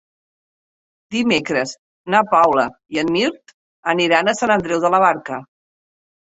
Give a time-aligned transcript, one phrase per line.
[1.15, 1.73] Dimecres
[2.13, 2.63] na Paula
[2.97, 3.55] i en Mirt
[3.95, 5.41] aniran a Sant Andreu de la Barca.